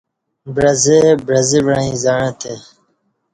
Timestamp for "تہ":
2.39-2.53